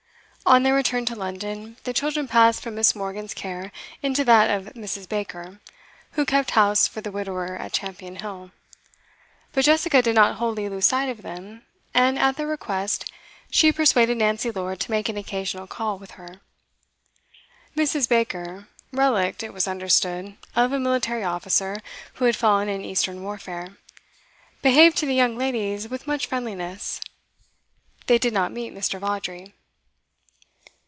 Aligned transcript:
On 0.43 0.63
their 0.63 0.73
return 0.73 1.05
to 1.05 1.15
London, 1.15 1.77
the 1.83 1.93
children 1.93 2.27
passed 2.27 2.61
from 2.63 2.73
Miss. 2.75 2.93
Morgan's 2.95 3.33
care 3.35 3.71
into 4.01 4.25
that 4.25 4.49
of 4.49 4.73
Mrs. 4.73 5.07
Baker, 5.07 5.61
who 6.13 6.25
kept 6.25 6.51
house 6.51 6.87
for 6.87 6.99
the 6.99 7.11
widower 7.11 7.55
at 7.55 7.71
Champion 7.73 8.17
Hill; 8.17 8.49
but 9.53 9.63
Jessica 9.63 10.01
did 10.01 10.15
not 10.15 10.37
wholly 10.37 10.67
lose 10.67 10.87
sight 10.87 11.07
of 11.09 11.21
them, 11.21 11.61
and, 11.93 12.17
at 12.17 12.35
their 12.37 12.47
request, 12.47 13.05
she 13.51 13.71
persuaded 13.71 14.17
Nancy 14.17 14.49
Lord 14.51 14.79
to 14.81 14.89
make 14.91 15.07
an 15.07 15.15
occasional 15.15 15.67
call 15.67 15.99
with 15.99 16.11
her. 16.11 16.41
Mrs. 17.77 18.09
Baker 18.09 18.67
(relict, 18.91 19.43
it 19.43 19.53
was 19.53 19.67
understood, 19.69 20.35
of 20.55 20.73
a 20.73 20.79
military 20.79 21.23
officer 21.23 21.77
who 22.15 22.25
had 22.25 22.35
fallen 22.35 22.67
in 22.67 22.83
Eastern 22.83 23.21
warfare) 23.23 23.77
behaved 24.63 24.97
to 24.97 25.05
the 25.05 25.15
young 25.15 25.37
ladies 25.37 25.87
with 25.87 26.07
much 26.07 26.25
friendliness. 26.25 26.99
They 28.07 28.17
did 28.17 28.33
not 28.33 28.51
meet 28.51 28.73
Mr. 28.73 28.99
Vawdrey. 28.99 29.53